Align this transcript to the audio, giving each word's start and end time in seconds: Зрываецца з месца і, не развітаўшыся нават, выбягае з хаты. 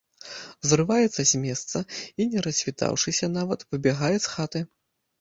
Зрываецца 0.69 1.21
з 1.33 1.43
месца 1.43 1.77
і, 1.99 2.15
не 2.31 2.39
развітаўшыся 2.49 3.33
нават, 3.39 3.59
выбягае 3.73 4.15
з 4.29 4.37
хаты. 4.37 4.69